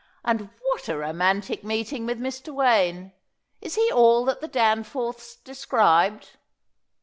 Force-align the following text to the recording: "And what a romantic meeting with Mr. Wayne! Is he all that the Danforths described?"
"And 0.25 0.49
what 0.63 0.89
a 0.89 0.97
romantic 0.97 1.63
meeting 1.63 2.07
with 2.07 2.19
Mr. 2.19 2.51
Wayne! 2.51 3.13
Is 3.61 3.75
he 3.75 3.91
all 3.91 4.25
that 4.25 4.41
the 4.41 4.47
Danforths 4.47 5.35
described?" 5.35 6.37